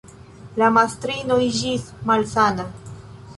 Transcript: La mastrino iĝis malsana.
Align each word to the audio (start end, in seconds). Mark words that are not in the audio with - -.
La 0.61 0.69
mastrino 0.77 1.37
iĝis 1.49 1.85
malsana. 2.13 2.67